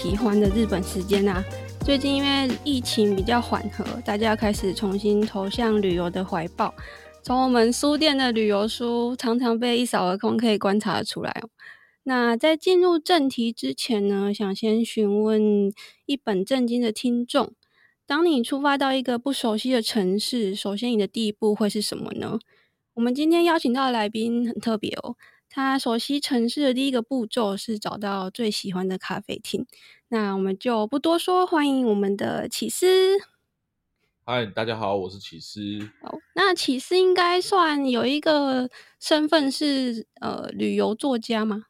[0.00, 1.44] 喜欢的日本时间、啊。
[1.84, 6.72] 最近因为疫情比较缓和，大家开始重新投向旅游的怀抱。
[7.20, 11.42] 从我们书店的旅游书常常被一扫而空，可以观察得出来。
[12.04, 15.72] 那在进入正题之前呢，想先询问
[16.06, 17.52] 一本正经的听众。
[18.06, 22.38] 当你出发到一个不熟悉的城市，首先你的第一步会是什么呢？
[22.94, 25.16] 我们今天邀请到的来宾很特别哦，
[25.50, 29.66] 他熟悉城市的第一个步骤是找到最喜欢的咖啡厅。
[30.08, 33.18] 那我们就不多说，欢迎我们的起司。
[34.24, 35.60] 嗨，大家好，我是起司。
[36.02, 38.68] 哦，那起司应该算有一个
[39.00, 41.64] 身份是呃旅游作家吗？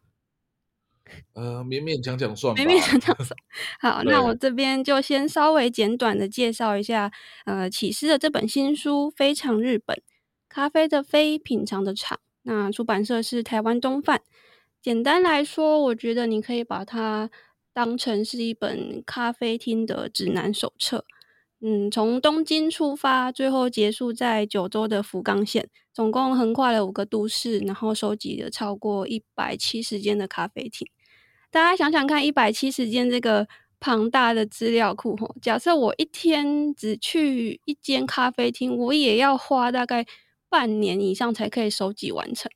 [1.35, 3.39] 呃，勉勉强强算吧，勉勉强强算。
[3.81, 7.11] 好，那我这边就先稍微简短的介绍一下，
[7.47, 10.03] 呃，起司的这本新书《非常日本：
[10.49, 12.19] 咖啡的非品尝的尝》。
[12.49, 14.23] 那出版社是台湾东贩。
[14.81, 17.31] 简单来说，我觉得你可以把它
[17.75, 21.05] 当成是一本咖啡厅的指南手册。
[21.61, 30.89] 嗯，从东京出发，最后结束在九州的福冈县，总共横跨了五个都市，然后收集了超过一百七十间的咖啡厅。
[31.51, 33.47] 大家想想看，一百七十间这个
[33.79, 40.07] 庞大的资料库，吼，假设我一天只去一间咖啡厅，我也要花大概
[40.49, 42.51] 半年以上才可以收集完成。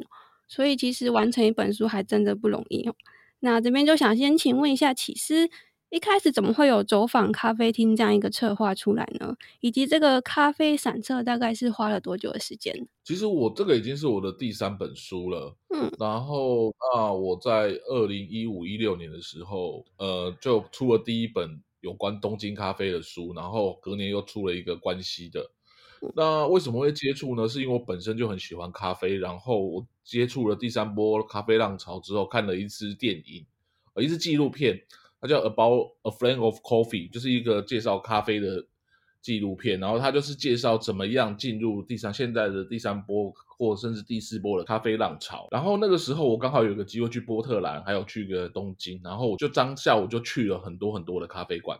[0.48, 2.94] 所以，其实完成一本书还真的不容易哦。
[3.40, 5.48] 那这边就想先请问一下起司。
[5.90, 9.36] 一开始怎么会有走访咖啡厅这样一个策划出来呢？
[9.60, 12.74] 以及这个咖啡散册大概是花了多久的时间？
[13.04, 25.50] 其实我这个已经是我的第三本书了，嗯，然后那我在二零一五一六年的时候，呃，就出了第一本有关东京咖啡的书，然后隔年又出了一个关西的。
[26.14, 27.46] 那为什么会接触呢？
[27.46, 33.46] 是因为我本身就很喜欢咖啡，然后我接触了第三波咖啡浪潮之后，看了一支电影，
[33.94, 34.82] 呃，一支纪录片。
[35.20, 38.66] 它叫 About a Flame of Coffee，就是一个介绍咖啡的
[39.20, 39.78] 纪录片。
[39.78, 45.46] 然后它就是介绍怎么样进入第三现在的第三波或甚至第四波的咖啡浪潮。
[45.52, 51.78] 然后那个时候我刚好有个机会去波特兰，还有去个东京，然后我就当下我就去了很多很多的咖啡馆。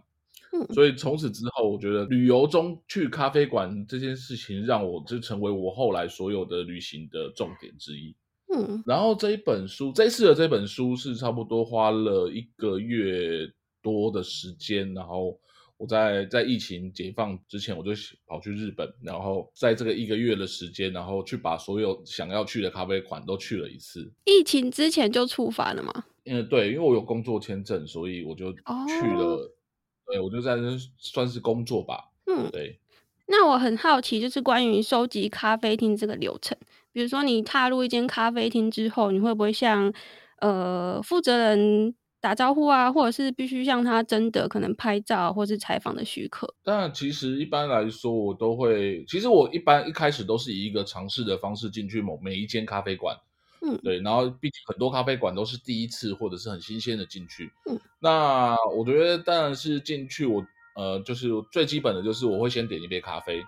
[0.54, 8.14] 嗯，所以从此之后，我觉得旅游中去咖啡馆这件事情，让我就成为我后来所有的旅行的重点之一。
[8.54, 15.40] 嗯，然后这一本书，这次的这本书是差不多花了一个月多的时间，然后
[15.78, 17.92] 我在在疫情解放之前，我就
[18.26, 24.12] 跑去日本，然后在这个一个月的时间，然后去把所有想要去的咖啡馆都去了一次。
[24.26, 26.04] 疫情之前就出发了吗？
[26.26, 29.50] 嗯，对，因为我有工作签证，所以我就去了。
[30.12, 32.10] 哦、对，我就在那算是工作吧。
[32.26, 32.78] 嗯，对。
[33.26, 36.56] 那我很好奇，就是关于收集咖啡厅这个流程。
[36.92, 39.92] 比如说，你踏入一间咖啡厅之后，你会不会向
[40.40, 46.54] 呃负责人打招呼啊，或者是必须向他征得可能拍照或是采访的许可？
[46.62, 53.16] 但其实一般来说，我都会，其实我一般一开始都是以一个尝试的方式进去某每一间咖啡馆，
[53.64, 63.42] 嗯，对，然后毕竟很多咖啡馆都是第一次或者是很新鲜的进去，嗯，那我觉得当然是进去我呃就是最基本的就是我会先点一杯咖啡。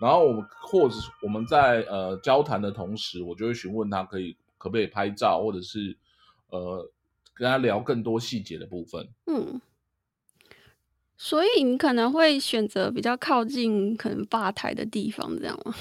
[0.00, 5.96] 然后我们或者我们在呃交谈的同时，我就会询问他可以可不可以拍照，或者是
[6.48, 6.90] 呃
[7.34, 9.06] 跟他聊更多细节的部分。
[9.26, 9.60] 嗯，
[11.16, 15.72] 所以你可能会选择比较靠近可能吧台的地方，这样吗？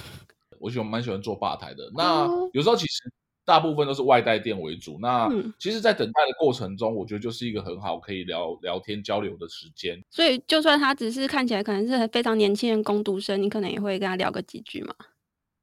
[0.59, 1.89] 我喜欢蛮喜欢坐吧台的。
[1.97, 3.11] 那有时候其实。
[3.44, 5.00] 大部分都是外带店为主。
[5.02, 10.01] 那其实，在等待的过程中，我觉得就是一个很好可以聊聊天交流的时间。
[10.10, 14.94] 所以，就算他只是看起来可能是非常年轻的工读生，你可能也会跟他聊个几句嘛。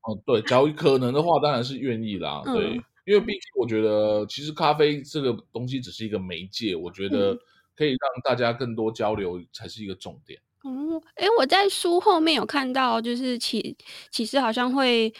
[0.02, 2.42] 哦，对，假如可能的话，当然是愿意啦。
[2.44, 7.38] 对，嗯、因为毕竟我觉得，其实咖啡这个东西只是一个媒介，我觉得
[7.76, 10.38] 可以让大家更多交流才是一个重点。
[10.64, 13.76] 嗯，哎，我在书后面有看到，就是其
[14.10, 15.10] 其实好像会，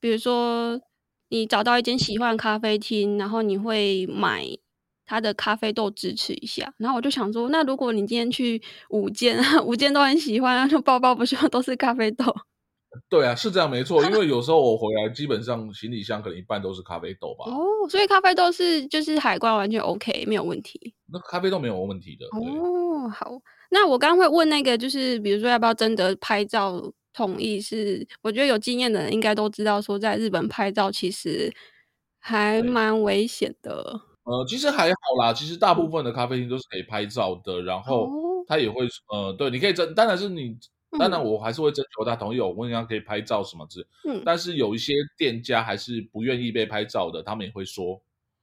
[0.00, 0.80] 比如说。
[1.28, 4.44] 你找到一间喜欢的咖啡厅，然后你会买
[5.04, 6.72] 他的咖啡豆支持一下。
[6.78, 12.24] 然后我就想说，那如果你今天去五间， 五间都很喜欢，就包包不需要都是咖啡豆？
[13.10, 14.02] 对啊，是这样没错。
[14.04, 17.44] 因为有时候我回来，基本上行李箱可能一半都是咖啡豆吧。
[17.50, 20.94] 哦，所以咖啡豆是就是海关完全 OK，没有问题。
[21.12, 22.26] 那咖啡豆没有问题的。
[22.26, 23.32] 哦，好。
[23.68, 26.80] 那我刚刚会问那个，就是比如说要不要真的拍照？
[27.16, 31.50] 同意是，我觉得有经验的人应该都知道，说在日本拍照其实
[32.18, 33.98] 还蛮危险的。
[34.24, 38.10] 呃，其实还好啦，其实大部分的咖啡厅都是可以拍照的，然后
[38.46, 40.58] 他也会，呃，对，你可以征，当然是你
[40.98, 43.86] 当然我还是会征求他同意，我问他可以拍照什么之。
[44.04, 47.98] 嗯，但是有一些店家还是不愿意被拍照的，他们也会说。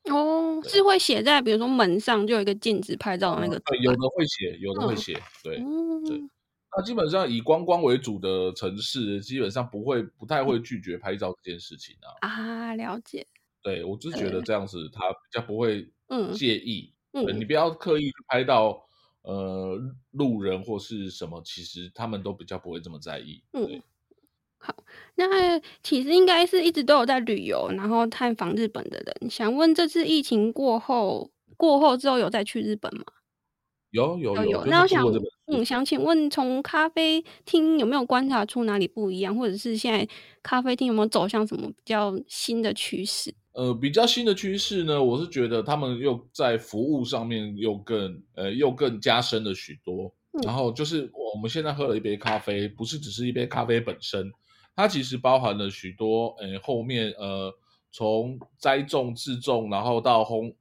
[0.09, 3.61] 哦，是会写在比如说门上就有一个禁止拍照的那个、嗯。
[3.67, 5.21] 对，有的会写，有的会写。
[5.43, 6.19] 对，嗯、对。
[6.75, 12.27] 那基本上以观光为主的城市，基本上不会不太会拒绝拍照这件事情啊。
[12.27, 13.25] 啊，了解。
[13.61, 15.89] 对，我就是觉得这样子，他比较不会
[16.33, 16.93] 介意。
[17.11, 18.85] 嗯，你不要刻意去拍到
[19.21, 19.79] 呃
[20.11, 23.43] 路人或是什么，其实他们都比较不会这么在意。
[23.51, 23.77] 对。
[23.77, 23.83] 嗯
[24.65, 24.73] 好，
[25.15, 29.29] 那其实应该是一直都有在旅游，然后探访日本的人。
[29.29, 33.03] 想问，这次疫情过后，过后之后有再去日本吗？
[33.89, 34.45] 有有有。
[34.45, 35.03] 有那我想，
[35.45, 40.07] 嗯，想请问，从咖啡厅有没有观察出哪里不一样，或者是现在
[40.41, 43.33] 咖啡厅有没有走向什么比较新的趋势？
[43.51, 50.11] 呃，比较新的趋势呢，我是觉得他们又在服务上面又更呃又更加深了许多。
[50.31, 54.31] 嗯、然后就是我们现在喝了一杯咖啡，不是只是一杯咖啡本身。
[54.75, 57.53] 它其实包含了许多，呃，后面呃，
[57.91, 60.51] 从栽种、制种，然后到烘、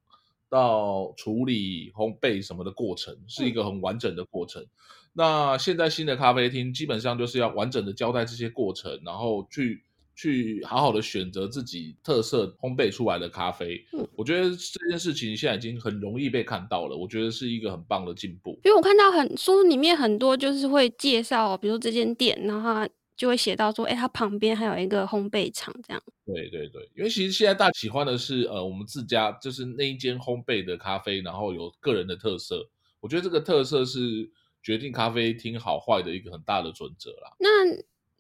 [0.53, 4.61] 到处理、烘焙什么的过程，是一个很完整的过程。
[4.61, 4.69] 嗯、
[5.15, 9.83] 那现在新的咖啡厅基本上就是要完整的交代这些过程，然后去
[10.15, 13.83] 去好好的选择自己特色烘焙出来的咖啡。
[13.95, 18.51] 嗯，我觉得这件事情现在已经很容易被看到了，我觉得是一个很棒的进步。
[18.65, 22.87] 因为我看到很书里面很多就是会介绍，比如说这间店，然后。
[23.17, 26.03] 就会写到说，哎，它旁边还有一个烘焙厂，这样。
[26.25, 32.69] 对对对，因为其实现在大家喜欢的是，呃，我们自家就是那一间烘焙的咖啡，然后有个人的特色。
[33.01, 34.31] 我觉得这个特色是
[34.63, 37.35] 决定咖啡厅好坏的一个很大的准则啦。
[37.39, 37.49] 那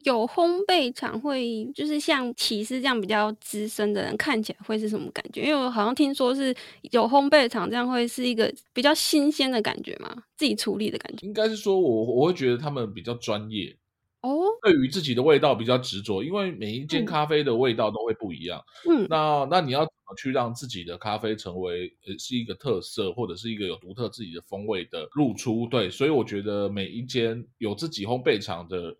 [0.04, 5.42] 有烘焙厂会，就是像起司这样比较资深的人，看起来会是什么感觉？
[5.42, 6.52] 因为我好像听说是
[6.90, 11.24] 有烘焙厂这样会是一个比较新鲜的感觉嘛，自己处理的感觉。
[11.24, 13.76] 应该是说我我会觉得他们比较专业。
[14.22, 18.62] 哦，对于自己的味道比较执着，因为每一间咖啡的味道都会不一样。
[18.88, 25.66] 嗯，那那你要怎么去让自己的咖啡成为呃是一个特色，或者是一个有独特自己的风味的露出？
[25.66, 28.96] 对，所以我觉得每一间有自己烘焙厂的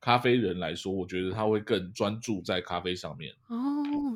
[0.00, 3.32] 咖啡人来说，我觉得他会更专注在咖啡上面。
[3.48, 3.56] 哦，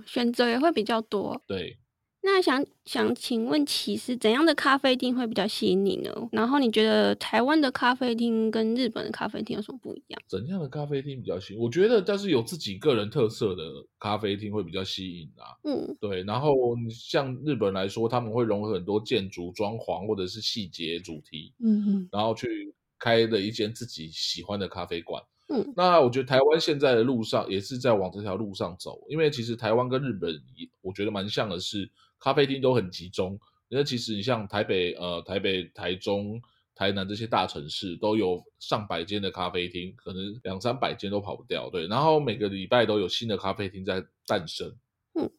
[0.06, 1.40] 选择也会比较多。
[1.46, 1.78] 对。
[2.22, 6.14] 那想想请问，其实怎样的咖啡厅会比较吸引你呢？
[6.32, 10.20] 然后你觉得台湾的咖啡厅跟日本的咖啡厅有什么不一样？
[10.28, 11.58] 怎样的咖啡厅比较吸引？
[11.58, 13.62] 我觉得，但是有自己个人特色的
[13.98, 15.56] 咖啡厅会比较吸引啊。
[15.64, 16.22] 嗯，对。
[16.24, 16.54] 然后
[16.90, 25.22] 像日本来说，他们会融合很多建筑装潢或者是细节主题，嗯嗯，然后去开了一间自己喜欢的咖啡馆。
[25.48, 30.30] 嗯，那我觉得台湾现在的路上也是在往这条路上走，因为其实台湾跟日本，
[30.82, 31.90] 我觉得蛮像的是。
[32.20, 33.38] 咖啡厅都很集中，
[33.68, 36.40] 因为其实你像台北、呃台北、台中、
[36.74, 41.70] 台南这些大城市都有上百间的咖啡厅，可能两三百间都跑不掉。
[41.70, 44.70] 对，然后每个礼拜都有新的咖啡厅在诞生。
[45.14, 45.30] 嗯，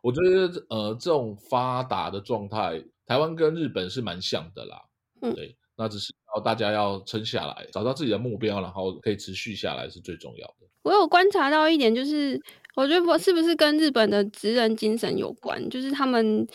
[0.00, 4.80] 我觉得呃这种发达的状态，台湾跟日本是蛮像的啦。
[5.22, 10.68] 嗯，对，那只是要大家要撑下来，找到自己的目标，然后可以持续下来是最重要的。
[10.82, 12.40] 我有观察到一点就是。
[12.74, 16.46] 我觉得不是不是跟日本的职人精神有关，就是他们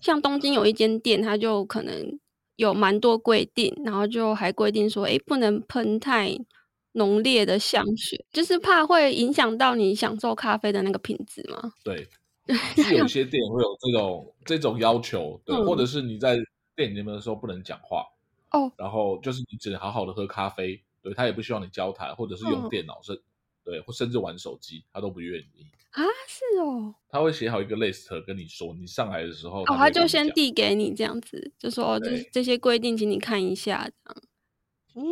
[0.00, 2.18] 像东京有一间店，他就可能
[2.56, 6.36] 有蛮多规定，然后就还规定说，哎，不能喷太
[6.92, 11.72] 浓烈的香水，就是怕会影响到你享受咖啡的那个品质嘛。
[11.84, 12.08] 对，
[12.74, 16.36] 是有些店会有这种这种要求，对，嗯、或者是你在
[16.74, 18.04] 店里面的时候不能讲话
[18.50, 23.14] 哦，然后就是你只能好好的喝咖啡，对，他也不希望你交谈或者是用电脑是。
[23.14, 23.22] 嗯
[23.64, 26.02] 对，或甚至玩手机，他都不愿意啊。
[26.26, 34.22] 是哦，他会写好一个 list 跟你说，你上来的时候，哦，他就先递给你这样子，就说这对这些规定，请你看一下这样。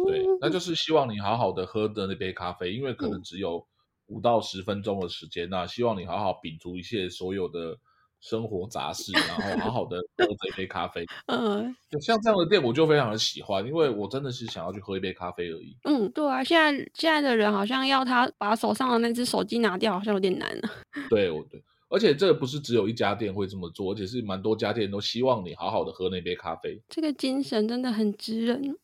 [0.07, 3.67] 对，那就是希望你好好的喝的那杯咖啡，因为可能只有
[4.07, 7.79] 五到十分钟的时间，那希望你好好摒除一切所有的。
[8.21, 11.05] 生活杂事，然后好好的喝这一杯咖啡。
[11.27, 15.77] 嗯，就像这样的店，我就非常的喜欢，因为我真的是想要去喝一杯咖啡而已。
[15.85, 20.71] 嗯，对啊，现在现在的人好像要他把手上的那只手机拿掉，好像有点难了。
[21.09, 26.81] 对，我对，而且这不是只有一家店会这么做，而且是蛮多家店都希望你好好的喝那杯咖啡。
[26.89, 28.77] 这个精神真的很值人。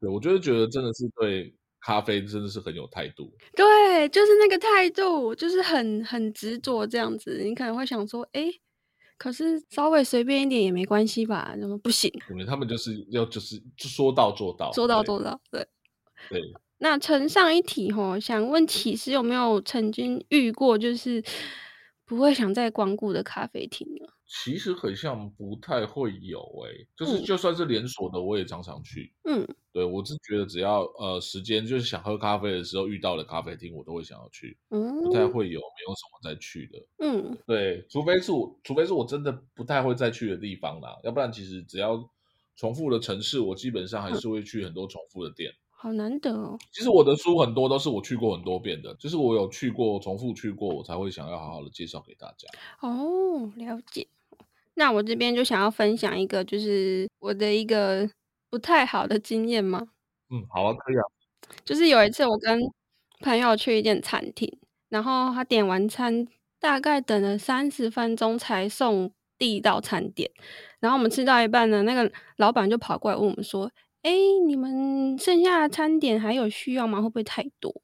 [0.00, 1.54] 对，我就是觉得真的是对。
[1.84, 7.42] 咖啡真的是很有态度，对，就是那个态度，就是很很执着这样子。
[7.44, 8.46] 你可能会想说，哎，
[9.18, 11.54] 可是稍微随便一点也没关系吧？
[11.60, 12.10] 怎么不行？
[12.30, 15.60] 因为他们就是要就是就说到做到，说到做到，对
[16.30, 16.40] 对。
[16.40, 21.22] 对那承上一题吼，想问起司有没有曾经遇过就是
[22.06, 24.08] 不会想再光顾的咖啡厅呢？
[24.26, 29.12] 其实很像不太会有诶、欸，就是就算是连锁的，我也常常去。
[29.24, 34.58] 嗯，对，我是觉得只要呃时间就是想喝咖啡的时候遇到了咖啡厅，我都会想要去。
[34.70, 36.86] 嗯，不太会有没有什么再去的。
[36.98, 42.08] 嗯，对，除非是我，除非是我真的不太会再去的地方啦，要不然其实只要
[42.56, 45.50] 重复的城市，我基本上还是会去很多重复的店。
[45.50, 46.58] 嗯好难得哦！
[46.72, 52.48] 其实我的书很多都是我去过很多遍的，就是我有去过、重复去过，我才会想要好好的介绍给大家。
[52.80, 54.08] 哦，了解。
[54.74, 58.08] 那我这边就想要分享一个，就是我的一个
[58.50, 59.86] 不太好的经验嘛。
[60.30, 61.02] 嗯，好啊，可以啊。
[61.64, 62.60] 就是有一次我跟
[63.20, 64.50] 朋友去一间餐厅，
[64.88, 66.26] 然后他点完餐，
[66.58, 70.30] 大概等了三十分钟才送第一道餐点，
[70.80, 73.70] 然后我们吃到一半呢，那个老板就跑过来问我们说。
[74.04, 74.12] 哎，
[74.46, 77.00] 你们剩下的餐点还有需要吗？
[77.00, 77.74] 会不会太多？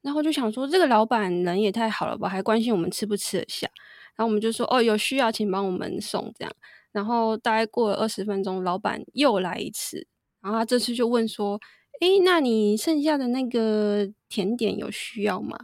[0.00, 3.68] 然后就想说，这个老板人也太好了吧，还关心我们吃不吃得下。
[4.16, 6.52] 然后我们就说，哦，有需要请帮我们送这样。
[6.92, 10.06] 然后大概过了二十分钟，老板又来一次，
[10.40, 11.60] 然后他这次就问说，
[12.00, 15.58] 哎，那你剩下的那个甜点有需要吗？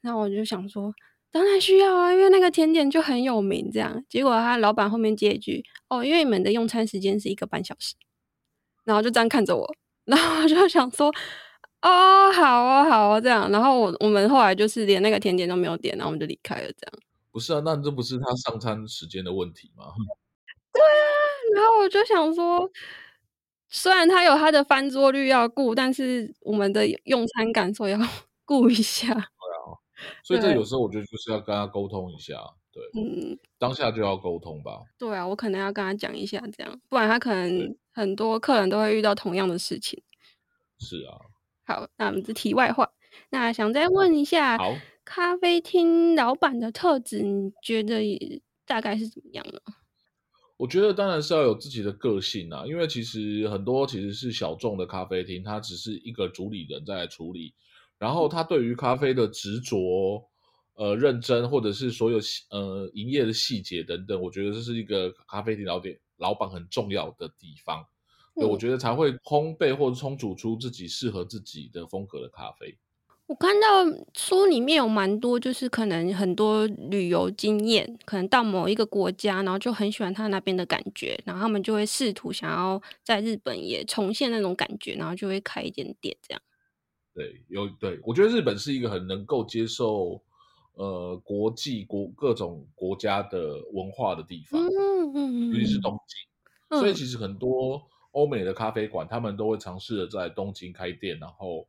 [0.00, 0.92] 然后我就想说，
[1.32, 4.04] 当然需要啊，因为那个甜点就很有名这样。
[4.08, 7.94] 结果他老板后面接一句，哦，因为你们的用餐时间是一个半小时。
[8.84, 9.68] 然后就这样看着我，
[10.04, 11.12] 然后我就想说，
[11.82, 13.50] 哦，好啊，好啊，这样。
[13.50, 16.68] 然后我我们后来就是连那个甜点都没有点，然后我们就离开了。
[16.68, 16.92] 这样
[17.36, 17.60] 不是啊？
[17.62, 19.92] 那这不是他上餐时间的问题吗？
[20.72, 21.04] 对啊。
[21.54, 22.66] 然后我就想说，
[23.68, 27.98] 虽然他有他的翻桌率要顾，但是我们的用餐感受要
[28.46, 29.08] 顾一下。
[29.12, 29.76] 对啊。
[30.24, 32.40] 所以这有时候我觉得就是要跟他沟通一下。
[32.72, 34.80] 对，嗯，当下就要沟通吧。
[34.96, 40.02] 对啊，我可能要跟他讲一下，这样，不然他可能很多客人都会遇到同样的事情。
[40.78, 41.20] 是啊。
[41.66, 42.90] 好，那我们这题外话。
[43.28, 44.74] 那想再问一下，好，
[45.06, 49.58] 咖啡厅老板的特质，你觉得大概是怎么样呢？
[50.58, 57.54] 我觉得当然是要有自己的个性啊，因为其实很多其实是小众的咖啡厅，它只是一个主理人在来处理，
[57.98, 60.28] 然后他对于咖啡的执着。
[60.78, 62.18] 呃，认真或者是所有
[62.50, 67.82] 呃营业的细节等等，我觉得这是一个咖啡厅老店老板很重要的地方。
[68.34, 72.76] 我觉得才会烘焙或者冲煮出自己适合自己的风格的咖啡。
[73.26, 86.42] 我看到书里面有蛮多，就是可能很多旅游经验，可能到某一个国家，然后就很喜欢他那边的感觉，然后他们就会试图想要在日本也重现那种感觉，然后就会开一间店这样。
[87.14, 90.22] 对，有对，我觉得日本是一个很能够接受。
[90.78, 96.18] 呃，国际国各种国家的文化的地方，嗯嗯，尤其是东京，
[96.68, 101.66] 嗯，所以其实很多欧美的咖啡馆，他们都会尝试着在东京开店，然后，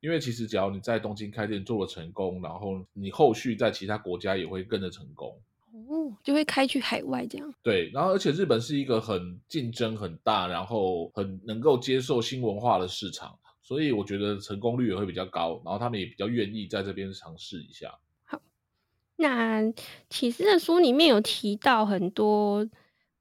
[0.00, 5.36] 因为其实只要你在东京开店做了成功，然后你后续在其他国家也会跟着成功，
[5.88, 7.54] 哦，就会开去海外这样。
[7.62, 17.98] 对，然后而且日本是一个很竞争很大，然后很能够接受新文化的市场，所以我觉得成功率也会比较高，然后他们也比较愿意在这边尝试一下。
[19.20, 19.60] 那
[20.08, 22.64] 起司的书里面有提到很多，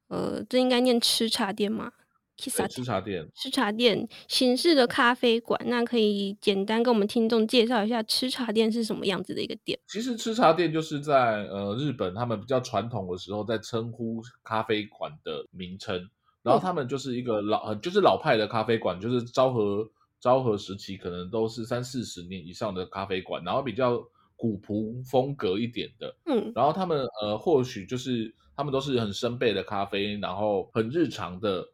[0.10, 1.92] 呃，这应该念吃茶店吗？
[2.38, 2.50] 吃
[2.84, 5.60] 茶店，吃茶店形式的咖啡馆。
[5.66, 9.78] 那可以简单跟我们听众介绍一下吃茶店是什么样子的一个店？
[9.88, 16.10] 其实吃茶店就是在呃日本，他们比较传统的时候在称呼咖啡馆的名称，
[16.44, 19.90] 然后他们就是一个老，嗯、就是老派的咖啡馆，就是昭和
[20.20, 24.02] 昭和时期可能都是三四十年以上的咖啡馆，然后比较。
[24.40, 31.68] 古朴风格一点的，嗯，然后他们呃，或许就是他们都是很生焙的咖啡，然后很日常的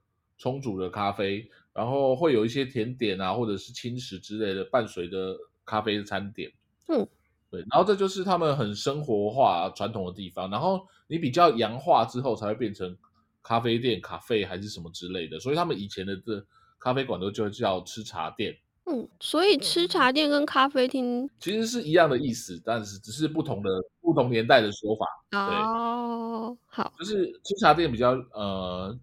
[0.44, 5.34] 冲煮的咖啡，然后会有一些甜点啊，或者是轻食之类的伴随的
[5.64, 6.52] 咖啡的餐点，
[6.90, 7.08] 嗯，
[7.50, 12.94] 对，然后这就是他们很生活化传统的地方，然后你比较洋化之后才会变成
[13.42, 16.46] 咖啡店、咖啡还是什么之类的，所以他们以前的这
[16.78, 18.54] 咖啡馆都就叫吃茶店。
[18.86, 23.70] 嗯，所以吃茶店跟咖啡厅其实是一样的意思，但是只是不同的
[24.02, 25.06] 不同年代的说法。
[25.40, 28.94] 哦，好，就是吃茶店比较呃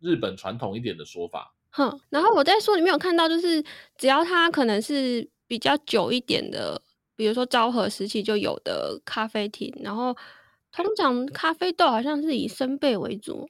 [0.00, 1.54] 日本传统一点的说法。
[1.70, 3.62] 哼，然后我在书里面有看到，就是
[3.96, 6.80] 只要它可能是比较久一点的，
[7.14, 10.16] 比如说昭和时期就有的咖啡厅，然后
[10.72, 13.48] 通常咖啡豆好像是以生焙为主。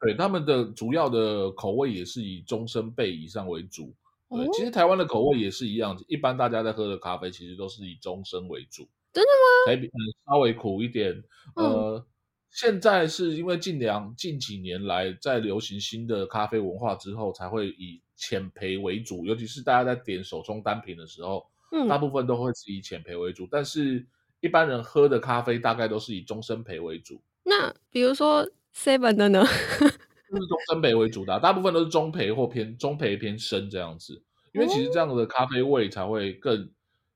[0.00, 3.94] 对，他们的主要的口味也是以中生焙以上为主。
[4.28, 8.88] 对，其实台湾的口味也是一样，一般大家在喝的咖啡其实都是以中生为主。
[9.12, 9.72] 真的吗？
[9.72, 9.90] 台比
[10.26, 11.22] 稍微苦一点。
[11.54, 12.04] 呃，嗯、
[12.52, 19.24] 现在是因为近两近几年来在流行新的咖啡文化之后，才会以浅焙为主。
[19.24, 23.48] 尤其是大家在点手冲单品的时候，嗯，大部分都会是以浅焙为主。
[23.50, 24.06] 但是
[24.40, 27.22] 一般人喝的咖啡大概都是以中深焙为主。
[27.42, 29.42] 那比如说 seven 的呢？
[30.30, 36.70] 就是中深焙为主的，大部分都是中焙或偏中焙偏深这样子，因为其实这样的咖啡味才会更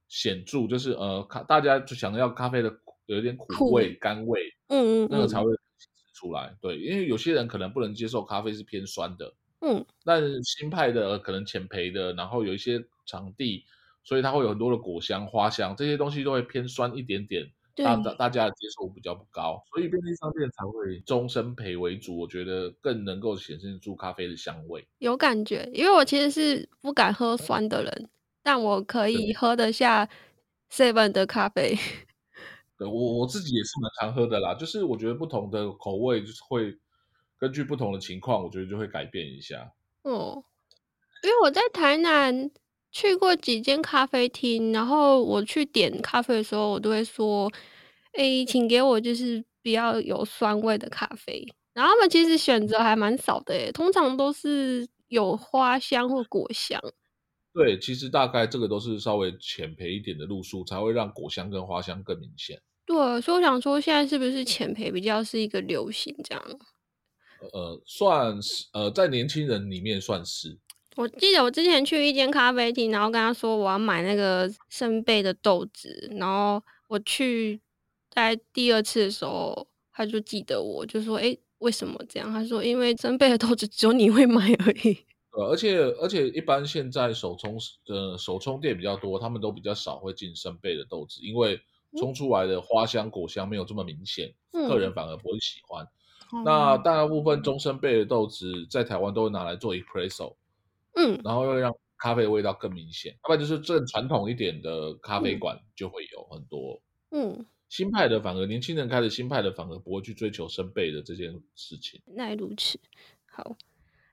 [0.08, 2.74] 显著，就是呃，咖大家就想要咖啡的
[3.06, 5.50] 有一点苦味、苦甘味，嗯嗯，那个才会
[6.14, 6.54] 出来。
[6.60, 13.64] 对，因为有些人可能不能接受咖啡是偏酸的，嗯，但新派的可能浅焙的，然后有一些场地，
[14.04, 17.50] 所以它会有很多的果香、花香这些东西都会偏酸一点点。
[17.76, 22.16] 大大大家的接受比较不高，所以便利商店才会中深焙为主。
[22.18, 25.68] 我觉得更能够显现出咖啡的香味，有感觉。
[25.74, 28.08] 因为我其实是不敢喝酸的人，
[28.42, 30.08] 但我可以喝得下
[30.72, 31.76] Seven 的咖啡。
[32.78, 34.54] 对，我我自己也是蛮常喝的啦。
[34.54, 36.74] 就是我觉得不同的口味就是会
[37.38, 39.72] 根据不同的情况，我觉得就会改变一下。
[40.02, 40.44] 哦，
[41.22, 42.50] 因为我在台南。
[42.92, 47.52] 去过几间咖啡厅，然后我去点咖啡的时候，我都会说
[48.16, 56.80] ：“哎，请给我就是比较有酸味的咖啡。”然后他们其实选择还蛮少的，通常都是有花香或果香。
[57.56, 62.60] 对，其实大概这个都是稍微浅培一点的路数，才会让果香跟花香更明显。
[62.84, 66.44] 对，所以我想说，现在是不是浅培比较是一个流行这样？
[67.52, 70.58] 呃，算是，呃，在年轻人里面算是。
[70.96, 77.58] 我记得我之前去一间咖啡厅，然后跟他说我要买那个生焙的豆子，然后我去
[78.10, 84.98] 在第二次的时候，他就记得我，就说：“诶，为什么这样？”他说：“因为生焙的豆子只有你会买而已。”
[85.36, 91.60] 呃，而且而且一般现在手冲呃手冲店比较多，他们都比较少会进生焙的豆子，因为
[91.98, 95.86] 冲出来的花香果香没有这么明显，嗯、客人反而不会喜欢。
[96.32, 100.34] 嗯、那大部分中生焙的豆子在台湾都会拿来做 espresso。
[100.94, 106.80] 嗯，然后又让咖啡味道更明显，要不然就是正传统一点的咖啡馆就会有很多。
[107.10, 112.00] 嗯，新派的反而年轻人开的新派的反而不会去追求生焙的这件事情。
[112.06, 112.78] 那如此，
[113.30, 113.56] 好，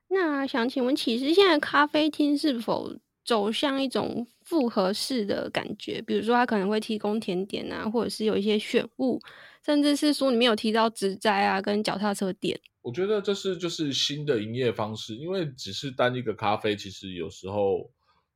[0.07, 6.01] 那想请问，其实现在咖啡厅是否走向一种复合式的感觉？
[6.01, 9.19] 比如说，它可能会提供甜点啊，或者是有一些选物，
[9.65, 12.59] 甚至是书里面有提到植栽啊，跟脚踏车店。
[12.81, 17.89] 我觉得这是就是新的营业方式，因为只是单一个咖啡，其实有时候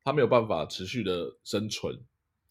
[0.03, 1.93] 它没有办法持续的生存。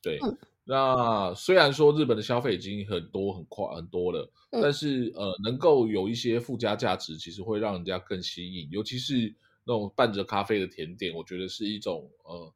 [0.03, 12.53] 对，嗯、那虽然说日本的消费已经很多很快很多了，嗯、但是呃，能够有一些附加价值，其实会让人家更吸引，尤其是那种伴着咖啡的甜点，我觉得是一种呃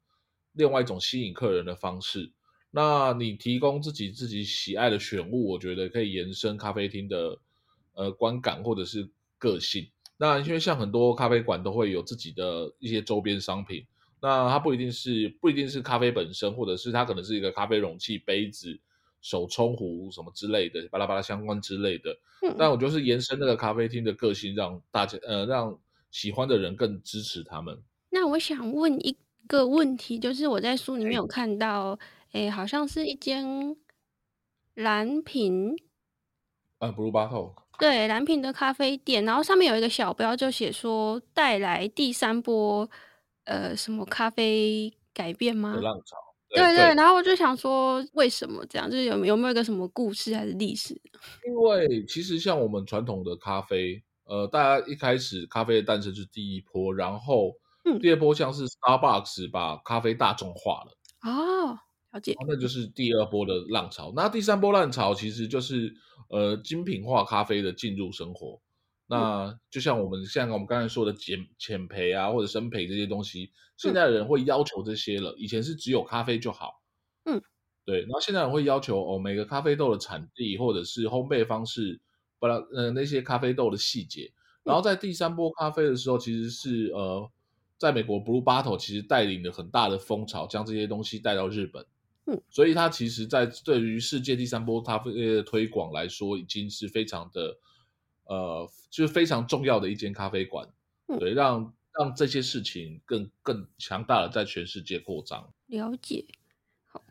[0.53, 2.33] 另外一种吸引客人的方式。
[2.71, 7.39] 那你提供自己自己喜爱的选物，我觉得可以延伸咖啡厅的
[7.95, 9.11] 呃观感或者是。
[9.43, 13.87] 个性，那因为像很多咖啡馆都会有自己的一些周边商品，
[14.23, 18.79] 那它不一定是不一定是咖啡本身，或者是它可能是一个咖啡容器、杯子、
[19.21, 22.17] 手冲壶什么之类的，巴拉巴拉相关之类的。
[22.43, 25.79] 嗯，但我就是延伸那个咖啡厅的个性，让大家呃让
[26.11, 27.83] 喜欢的人更支持他们。
[28.11, 31.99] 那我想问一个问题，就是我在书里面有看到，
[32.33, 33.77] 哎、欸，好像是一间
[34.75, 35.77] 蓝瓶，
[36.79, 37.55] 啊，Blue Bottle。
[37.79, 42.91] 对，蓝瓶的咖啡店，然后上面有一个小标，就写说带来第三波，
[43.45, 45.79] 呃，什么咖啡改变吗？
[45.81, 46.17] 浪潮。
[46.49, 48.91] 对对，然后我就想说，为什么这样？
[48.91, 51.01] 就是有有没有一个什么故事还是历史？
[51.47, 57.55] 因为其实像我们传统的咖啡，呃，大家一开始咖啡的诞生是第一波，然后
[58.01, 61.31] 第二波像是 Starbucks 把咖啡大众化了。
[61.31, 61.79] 哦。
[62.13, 64.13] 了解，那就是第二波的浪潮。
[64.17, 65.95] 那第三波浪潮其实就是
[66.29, 68.61] 呃精品化咖啡的进入生活。
[69.11, 75.35] 那就像我们像我们刚才说的减浅焙啊或者生焙这些东西，现在的人会要求这些了。
[75.37, 76.81] 以前是只有咖啡就好，
[77.25, 77.43] 嗯，
[77.85, 78.03] 对。
[78.03, 82.01] 然后现在人会要求哦每个咖啡豆的产地或者是烘焙方式，
[82.39, 84.31] 不然呃那些咖啡豆的细节。
[84.63, 87.29] 然后在第三波咖啡的时候，其实是呃
[87.79, 91.85] 在美国 Blue Bottle 其实带领了很大的风潮，将这些东西带到日本。
[92.27, 97.59] 嗯所以它其实，在对于世界第三波咖啡的推广来说，已经是非常的，
[98.31, 100.65] 呃，就是非常重要的一间咖啡馆，
[101.09, 105.53] 嗯、对，让让这些事情更更强大的在全世界扩张。
[105.67, 106.25] 了解。
[106.87, 107.03] 好，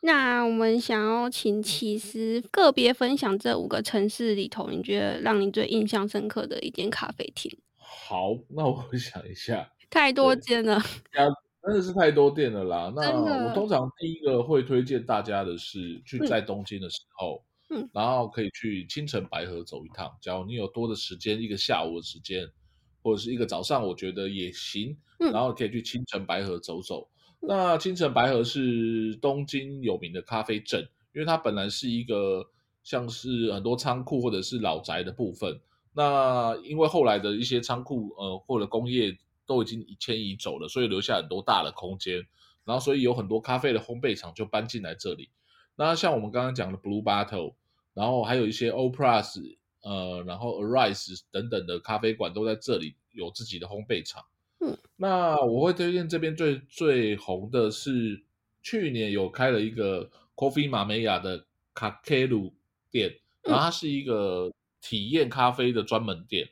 [0.00, 7.54] 那我们想要请其实个别分享这五个城市里头，你觉得让你最印象深刻的一间咖啡厅？
[7.76, 10.80] 好，那我想一下，太多间了。
[11.64, 12.92] 真的是太多店了啦。
[12.96, 20.14] 那我通常第一个会推荐大家的是去在东京的时候，嗯，然后可以去青城白河走一趟。
[20.20, 22.46] 假如你有多的时间，一个下午的时间，
[23.02, 24.96] 或者是一个早上，我觉得也行。
[25.18, 27.08] 然后可以去青城白河走走。
[27.40, 32.44] 那青城白河是东京有名的咖啡镇，因为它本来是一个
[32.82, 35.60] 像是很多仓库或者是老宅的部分。
[35.94, 42.16] 那因为后来的一些仓库呃或者工业都已经迁移走了，所以留下很多大的空间，
[42.64, 45.30] 然后所以有很多咖啡的烘焙厂就搬进来这里。
[45.76, 47.54] 那像我们刚刚讲的 Blue Bottle，
[47.94, 54.24] 然后还有一些 O Plus，呃，然后 Arise 等等的咖啡馆都在这里有自己的烘焙厂。
[54.60, 58.22] 嗯，那我会推荐这边最最红的是
[58.62, 62.54] 去年有开了一个 Coffee Mania 的卡克鲁
[62.90, 66.48] 店，然后它是一个体验咖啡的专门店。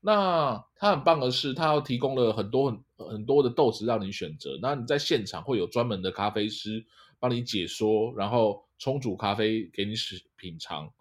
[0.00, 4.58] 那它很棒的是，它提供了很多很很多的豆子让你选择。
[4.60, 6.84] 那你在现场会有专门的咖啡师
[7.18, 10.92] 帮你解说，然后冲煮咖啡给你使品尝。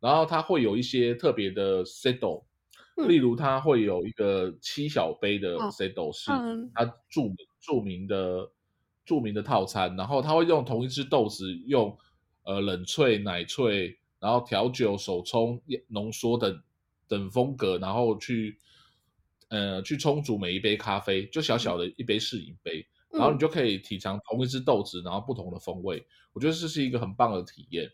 [0.00, 2.44] 然后它会有一些特别的 settle，
[3.08, 6.30] 例如它会有一个七小杯的 settle，是
[6.74, 8.50] 它著名著名的
[9.04, 9.96] 著名的套餐。
[9.96, 11.96] 然后它会用同一只豆子，用
[12.44, 16.62] 呃冷萃、奶萃，然后调酒、手冲、浓缩等。
[17.10, 18.56] 等风格，然后去，
[19.48, 26.06] 呃，去冲煮每一杯咖啡，就小小的一杯试饮杯，嗯、然后你就可以品尝同一只豆子，然后不同的风味。
[26.32, 27.90] 我觉得这是一个很棒的体验，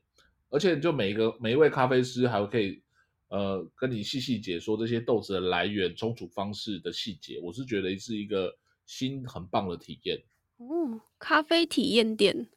[0.51, 2.83] 而且就每一个每一位咖啡师还可以，
[3.29, 7.41] 呃，跟你细细解说这些豆子的来源、冲煮方式的细节。
[7.43, 10.23] 我是觉得是一个新很棒的体验。
[10.59, 12.49] 哦，咖啡体验店。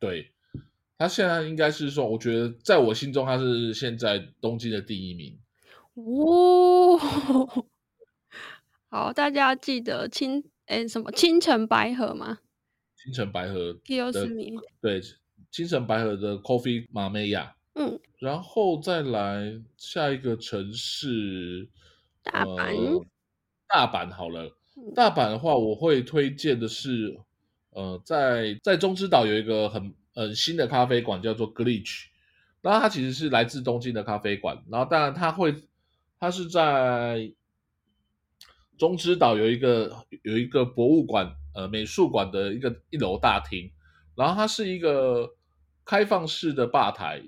[0.00, 0.32] 对，
[0.96, 5.38] 他现在应该是说，我觉得在我心中他是现在东京的第一名。
[5.94, 6.96] 哦，
[8.90, 12.38] 好，大家要记得清哎什么青城白河吗？
[12.96, 13.72] 青城白河
[14.12, 14.26] 的
[14.80, 15.00] 对，
[15.50, 21.68] 青城白河的 Coffee Mania，嗯，然后再来下一个城市
[22.22, 23.06] 大阪，呃，
[23.68, 24.56] 大阪好了，
[24.94, 27.18] 大阪的话我会推荐的是，
[27.70, 32.06] 呃，在在中之岛有一个很很新的咖啡馆叫做 Glitch，
[32.60, 35.54] 然后它其实是来自东京的咖啡馆，然后当然它会。
[36.20, 37.32] 它是在
[38.78, 43.70] 中之岛有一个有一个博物馆，呃，美术馆的一个一楼大厅，
[44.14, 45.28] 然后它是一个
[45.84, 47.20] 开放式的吧台，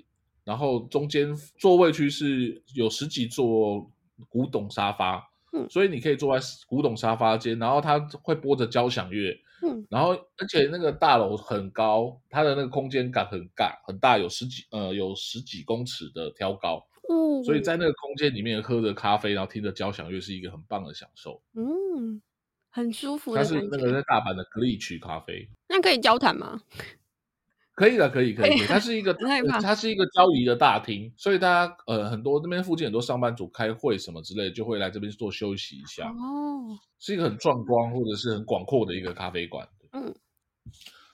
[0.43, 3.91] 然后中间座位区是有十几座
[4.29, 9.31] 古董沙发，嗯，所以你可以坐在古董沙发间，然后它会播着交响乐，
[9.63, 16.85] 嗯，然后而且那个大楼很高，它的那个空间感很大很大，有十几呃有十几公尺的挑高。
[17.09, 21.41] 嗯，所以在那个空间里面喝着咖啡，然后听着交响乐，是一个很棒的享受。
[21.55, 22.21] 嗯，
[22.69, 23.35] 很舒服。
[23.35, 25.49] 它是那个在大阪的 Glitch 咖啡。
[25.67, 26.61] 那可以交谈吗？
[27.73, 28.59] 可以的，可以，可以。
[28.67, 29.13] 它是一个，
[29.61, 36.09] 它是一个交易的大厅，所以大家呃很多那边附近很多上班族开会什么之类，就会来这边做休息一下。
[36.09, 39.67] 哦，是一个很壮观或者是很广阔的一个咖啡馆。
[39.93, 40.13] 嗯，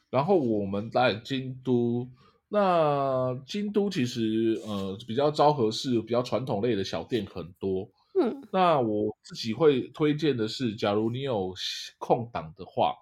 [0.10, 2.08] 然后我们在京都。
[2.50, 11.54] 那京都其实呃比较昭和式、比较传统类的小店很多，嗯，那我自己会推荐的是，假如你有
[11.98, 12.96] 空档的话，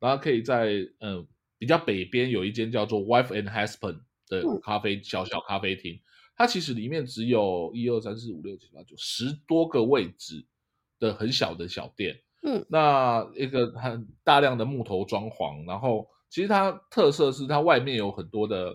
[0.00, 1.26] 然后可以在嗯、呃、
[1.58, 6.00] 比较北边有一间叫做 Wife and Husband 的咖啡、嗯、小小咖啡厅，
[6.34, 10.44] 它其实里面只有一二三四五六七八九十多个位置
[10.98, 18.74] 的很小的小店，嗯，那一个很大量的木头装潢，然后其实它特色是它外面有很多的。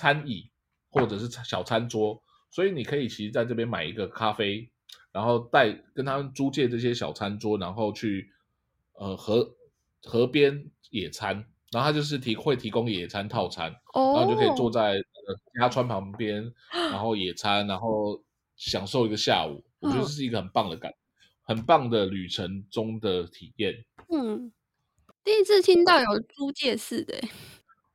[0.00, 0.50] 餐椅
[0.88, 4.70] 或者是小餐桌，所以你可以其实在这边买一个咖啡，
[5.12, 8.32] 然后带跟他们租借这些小餐桌，然后去
[8.94, 9.54] 呃河
[10.02, 14.96] 河边野餐，然后他就是提会提供野餐套餐，然后就可以坐在
[15.60, 18.22] 鸭川旁边，然后野餐，然后
[18.56, 20.94] 享受一个下午，我觉得这是一个很棒的感，
[21.42, 23.84] 很棒的旅程中的体验。
[24.08, 24.50] 嗯，
[25.22, 27.20] 第一次听到有租借式的。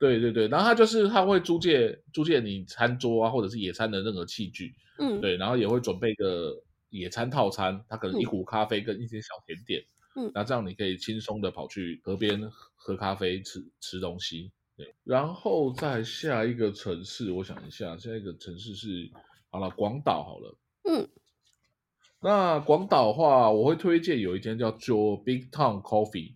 [0.05, 6.55] 对对对，然后他就是他会租借租借你餐桌啊，或者是野餐的任何器具，嗯，对，然后也会准备个
[6.89, 9.83] 野餐套餐，他可能一壶咖啡跟一些小甜点，
[10.15, 19.09] 嗯，那这样你可以轻松的跑去河边喝咖啡吃吃东西，对，然后在下一个城市，我想一下，下一个城市是
[19.49, 21.09] 好了，广岛好了，嗯，
[22.21, 26.35] 那广岛的话，我会推荐有一间叫做 Big Town Coffee。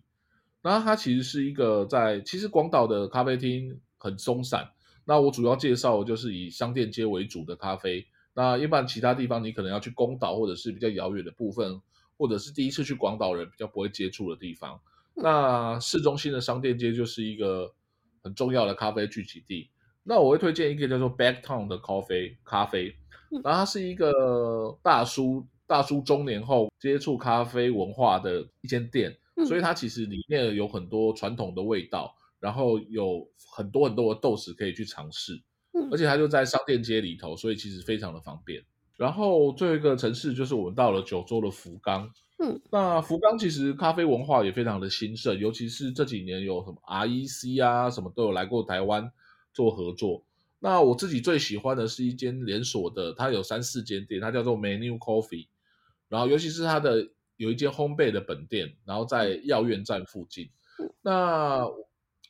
[0.62, 4.70] 那它其实是一个在，其实广岛的咖啡厅很松散。
[5.04, 8.06] 那我主要介绍的就是以商店街为主的咖啡。
[8.34, 11.80] 那一般其他地方你可能要去宫岛或者是比较遥远的部分，
[12.16, 14.80] 或者是第一次去广岛人比较不会接触的地方。
[15.14, 17.74] 那市中心的商店街就是一个
[18.22, 19.68] 很重要的咖啡聚集地。
[20.02, 22.94] 那我会推荐一个叫做 Backtown 的咖啡咖啡。
[23.42, 29.16] 然后它是一个大叔大叔中年后接触咖啡文化的一间店。
[29.46, 35.40] 所以它其实里面有很多传统的味道，然后有很多很多的豆豉可以去尝试，
[35.90, 38.62] 而且它就在商店街里头，所以其实非常的方便。
[38.96, 42.10] 然后最后一个城市就是我们到了九州的福冈。
[42.42, 49.10] 嗯，那福冈其实咖啡文化也非常的兴盛，尤其是这几年有什么 REC 啊，什么都有来过台湾
[49.52, 50.24] 做合作。
[50.58, 55.48] 那我自己最喜欢的是一间连锁的，它有三四间店，它叫做 Menu Coffee。
[56.08, 57.08] 然后尤其是它的
[57.40, 60.50] 有一间烘焙的本店，然后在药院站附近。
[61.00, 61.66] 那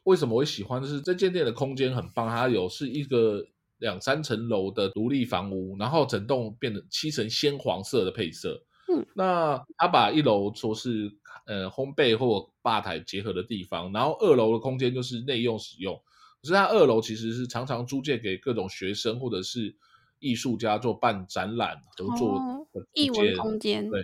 [0.05, 0.81] 为什么我会喜欢？
[0.81, 3.45] 就是这间店的空间很棒，它有是一个
[3.79, 8.63] 两三层楼的独立房屋，然后整栋变得漆成鲜黄色的配色。
[8.87, 11.11] 嗯，那他把一楼说是
[11.47, 16.01] 呃烘焙或吧台结合的地方，然后二楼的空间就是内用使用。
[16.41, 19.75] 可是他二楼其实是常常租借给各种学生或者是
[20.21, 22.39] 艺术家做办展览合作
[22.73, 23.91] 的艺文空间。
[23.91, 24.01] 对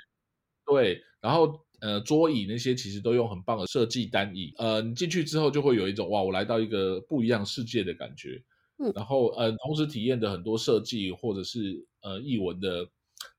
[0.66, 8.42] 对，然后呃桌椅那些其实都用很棒的设计单椅，呃你进去之后就会有一种哇我来到一个不一样世界的感觉。
[8.78, 12.86] 嗯，然后呃同时体验的很多设计或者是呃译文的。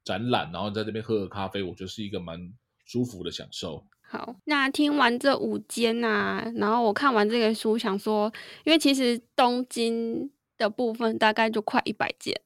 [0.03, 2.51] 展览，然后在这边喝个咖啡，我觉得是一个蛮
[2.85, 3.85] 舒服的享受。
[4.01, 8.31] 好，那听完这五间啊，然后我看完这个书，想说，
[8.65, 12.41] 因为其实东京的部分大概就快一百间，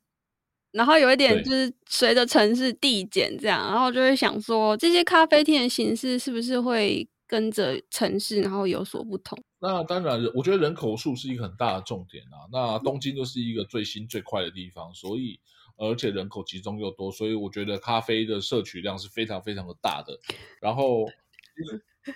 [0.71, 9.37] 然后有一点就是随着城市递减这样，然后就会想说，这些咖啡厅的形式是不是会跟着城市然后有所不同？
[9.59, 12.47] 那当然，我觉得人口数是一个很大的重点啊。
[12.51, 15.39] 那东京就是一个最新最快的地方，所以。
[15.77, 20.19] 而且人口集中又多，所以我觉得咖啡的摄取量是非常非常的大的。
[20.59, 21.07] 然后，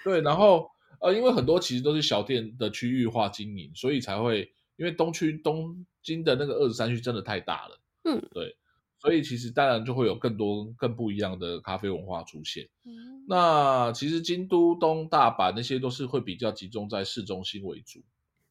[0.04, 8.56] 对，然后呃，因为很多其实都是小店的区域化经营，所以才会因为东区东京的那个二十三区真的太大了，嗯，对，
[9.00, 12.68] 所以其实当然就会有更多更不一样的咖啡文化出现。
[12.86, 18.00] 嗯，那其实京都、东大阪那些都是会比较集中在市中心为主，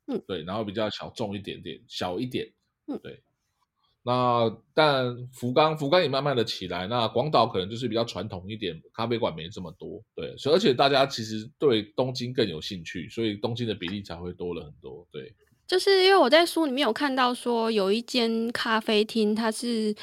[0.08, 2.52] 嗯，对，然后比较小众一点点，小一点，
[2.86, 3.22] 嗯，对。
[4.06, 6.86] 那但福冈，福冈也慢慢的起来。
[6.86, 10.04] 那广岛可能就是比较传统一点，咖啡馆没这么多。
[10.14, 15.08] 对，所以而且大家其实对东京更有兴趣，所以东京的比例才会多了很多。
[15.10, 15.34] 对，
[15.66, 19.94] 就是因为我在书里面有看到说，有一间咖啡厅，它是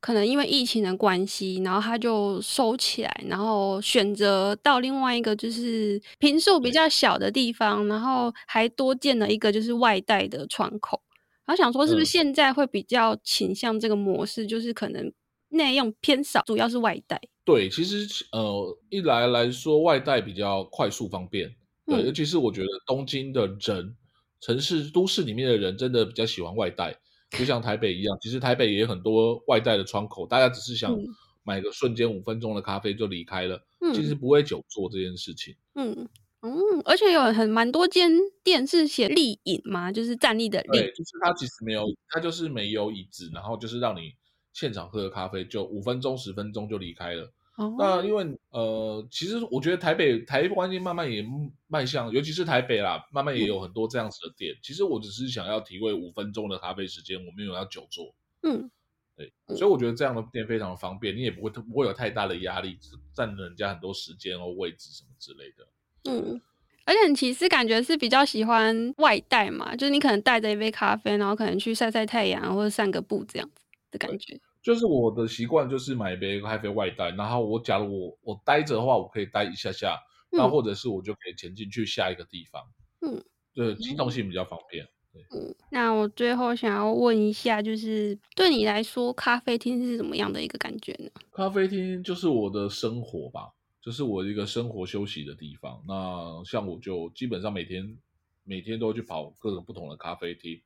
[0.00, 11.00] 可能因为疫情的关系，然后它就收起来，然后选择到另外一个就是平数比较小的地方，然后还多建了一个就是外带的窗口。
[11.44, 15.12] 然后想说，是不是现在会比较倾向这个模式，嗯、就是可能
[15.50, 17.20] 内用偏少，主要是外带。
[17.44, 21.48] 对，其实呃，一来来说，外带比较快速方便。
[21.84, 23.94] 对，嗯、尤其是我觉得东京的人，
[24.42, 26.94] 城市都市里面的人，真的比较喜欢外带，
[27.30, 28.18] 就像台北一样。
[28.20, 30.94] 其实台北也有很多外带的窗口，大家只是想
[31.42, 35.56] 买个瞬间五分钟的咖啡就离开了，嗯、其实不会久坐这件事情。
[35.76, 36.06] 嗯。
[36.44, 38.10] 嗯，而且有很蛮多间
[38.42, 40.70] 店是写立饮嘛，就是站立的立。
[40.72, 44.12] 对，就是它其实没有，它就是没有椅子，然后就是让你
[44.52, 47.32] 现场喝的咖啡，就五分钟、十分钟就离开了。
[47.66, 47.76] 哦。
[47.78, 51.24] 那因为呃，其实我觉得台北台湾慢慢也
[51.68, 54.52] 迈向，尤其是台北啦，慢慢也有很多这样子的店。
[54.52, 58.14] 嗯、其实我只是想要体会五分钟的咖啡时间，我没有要久坐。
[58.42, 58.70] 嗯。
[59.14, 62.78] 对，所以我觉得这样的店非常的方便，你也不会不会有太大的压力，
[63.14, 65.66] 占人家很多时间或位置什么之类的。
[66.10, 66.40] 嗯，
[66.86, 74.40] 而且你其实感觉是比较喜欢外带嘛，就是你可能带着一杯咖啡，然后可能去晒晒太阳或者散个步这样子的感觉。
[74.62, 79.98] 就是我的习惯就是买一杯咖啡外带，然后我假如我我待着的话，我可以待一下下，
[80.30, 82.62] 那、嗯、或者是我就可以前进去下一个地方。
[83.00, 83.22] 嗯，
[83.52, 84.86] 对，机动性比较方便。
[85.12, 91.10] 对，嗯，那我最后想要问一下，就是对你来说，咖啡厅是怎么样的一个感觉呢？
[91.32, 93.50] 咖啡厅就是我的生活吧。
[93.84, 95.82] 就是我一个生活休息的地方。
[95.88, 97.98] 那像我就基本上每天
[98.44, 100.62] 每天都会去跑各种不同的咖啡厅，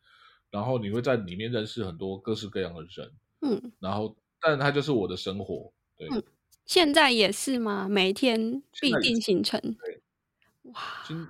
[0.51, 3.11] 然后你会在里面认识很多各式各样的人。
[3.41, 5.73] 嗯，然后但它就是我的生活。
[5.97, 6.23] 对，嗯，
[6.65, 7.89] 现在也是吗？
[7.89, 9.61] 每天必定行程。
[9.61, 10.03] 对，
[10.73, 10.83] 哇，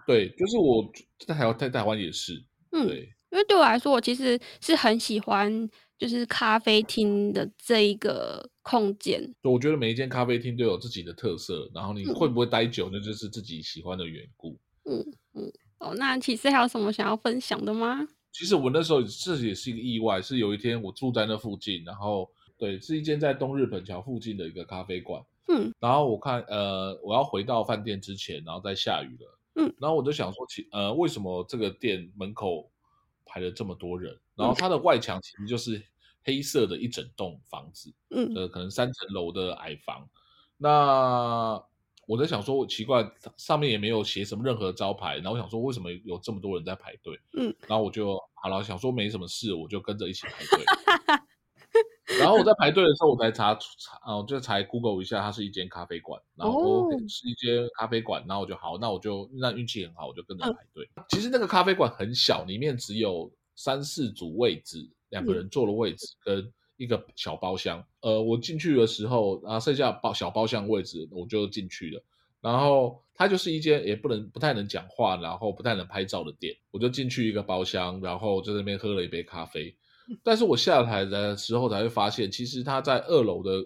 [0.07, 0.91] 对，就是我
[1.27, 2.45] 在台湾在台湾也是。
[2.73, 5.69] 嗯，对，因为对我来说，我其实是很喜欢。
[5.99, 14.59] 就是咖啡厅的这一个空间，我觉得每一间咖啡厅都有自己的特色，然后你会不会待久，那就是自己喜欢的缘故。
[14.85, 18.07] 嗯嗯，哦，那其实还有什么想要分享的吗？
[18.37, 25.25] 其实我那时候这也是一个意外，是有一天我住在那附近，然后对，是一间在东日本桥附近的一个咖啡馆。
[25.49, 29.39] 嗯，然后我看呃，我要回到饭店之前，然后在下雨了。
[29.55, 32.71] 嗯，然后我就想说，其呃，为什么这个店门口
[33.25, 34.15] 排了这么多人？
[34.35, 35.83] 然后它的外墙其实就是
[36.23, 40.07] 黑色的一整栋房子，嗯，呃，可能三层楼的矮房。
[40.59, 41.63] 那
[42.07, 43.05] 我在想说，奇怪，
[43.37, 45.17] 上面也没有写什么任何招牌。
[45.17, 47.19] 然后我想说，为什么有这么多人在排队？
[47.37, 50.65] 嗯，然后我就好了，想说没什么事，我就跟着一起排队。
[52.21, 60.89] 然后我在排队的时候，我才查查啊，我就才 Google 一下，它是一间咖啡馆，然后是一间咖啡馆，然后我就好，那我就那运气很好，我就跟着排队。
[60.95, 67.79] 嗯、其实那个咖啡馆很小，里面只有三四组位置，两个人坐的位置跟一个小包厢。
[68.01, 72.03] 嗯、呃，我进去的时候，然后剩下包小包厢位置，我就进去了。
[72.41, 79.75] 然后它就是一间也不能不太能讲话，然后不太能拍照的店，我就进去一个包厢，然后在那边喝了一杯咖啡。
[80.23, 83.65] 但是我下台的时候才会发现，其实它在二楼的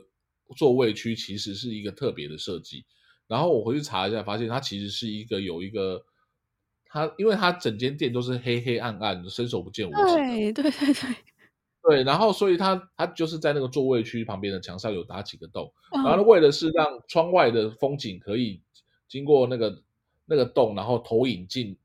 [0.56, 2.84] 座位区其实是一个特别的设计。
[3.26, 6.02] 然后我回去查一下，发现它其实是一个有一个
[6.86, 10.14] 它，因为它整间店都是黑黑暗暗的，伸手不见五指。
[10.14, 11.16] 对对对对
[11.82, 18.60] 对，然后所以他他就是在那个座位区旁边的墙上有打几个洞，然后为的是让窗外的风景可以
[19.08, 19.82] 经过那个
[20.26, 21.76] 那个洞，然后投影进。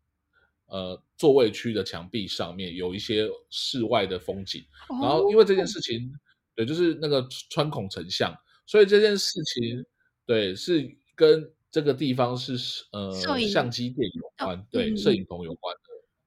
[0.67, 4.65] 呃，座位区的墙壁上面有一些室外的风景，
[4.99, 6.11] 然后因为这件事情，
[6.55, 9.85] 对，就是那个穿孔成像，所以这件事情，
[10.25, 12.53] 对，是跟这个地方是
[12.93, 13.11] 呃
[13.47, 15.81] 相机店有关，对，摄影棚有关的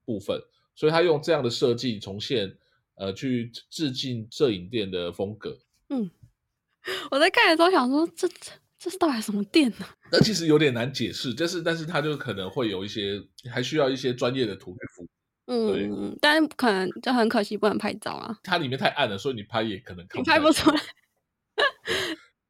[0.05, 0.41] 部分，
[0.77, 2.57] 所以他用这样的设计重现，
[2.99, 5.57] 呃，去致敬摄影店的风格。
[5.89, 6.11] 嗯，
[7.11, 8.53] 我在看的时候想说，这这。
[8.81, 9.87] 这是到底什么店呢？
[10.13, 13.21] 那其实有点难解释，就是但是它就可能会有一些，
[13.53, 14.73] 还需要一些专业的图。
[15.47, 18.39] 嗯，但是可能就很可惜不能拍照啊。
[18.45, 20.81] 它里面太暗了，所以你拍也可能看不拍不出来。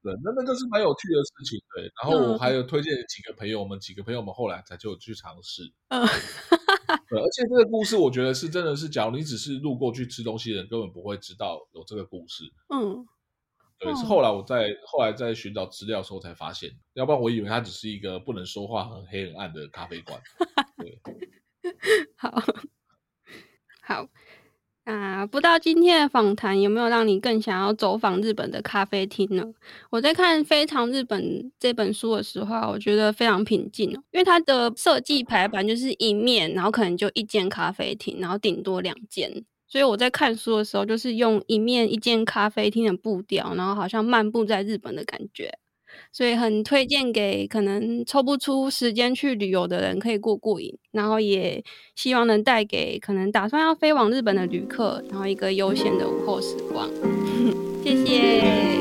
[0.09, 1.61] 对，那那个是蛮有趣的事情。
[1.75, 5.63] 对，然后我还有推荐几个朋友们，几个朋友们后来才就去尝试。
[5.89, 6.01] 嗯，
[7.11, 12.45] 对，而且这个故事我觉得是真的是，假如你只是路过去吃东西的人，根本不会知道有这个故事。
[12.75, 13.07] 嗯。
[13.81, 20.21] 对，是后来我在后来在寻找资料的时候才发现，要不然我以为它只是一个不能说话、很黑很暗的咖啡馆。
[20.79, 20.99] 对，
[22.17, 22.43] 好，
[25.19, 29.45] 啊，不知道今天的访谈有没有让你更想要走访日本的咖啡厅呢？
[29.91, 31.21] 我在看《非常日本》
[31.59, 39.45] 这本书的时候，我觉得非常平静哦，因为它的设计排版就是一面，然后可能就一间咖啡厅，然后顶多两间。
[39.67, 45.53] 所以我在看书的时候，就是用一面一间咖啡厅的步调，然后好像漫步在日本的感觉，
[46.13, 50.77] 所以很推荐给可能抽不出时间去旅游的人，可以过过瘾。
[50.91, 51.63] 然后也
[51.95, 56.89] 希望能带给可能打算要飞往日本的旅客，然后一个悠闲的午后时光。
[57.85, 58.78] 谢谢。